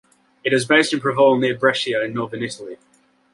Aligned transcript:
It 0.43 0.51
is 0.51 0.65
based 0.65 0.93
in 0.93 0.99
Prevalle 0.99 1.37
near 1.39 1.55
Brescia 1.55 2.03
in 2.03 2.15
northern 2.15 2.41
Italy. 2.41 2.77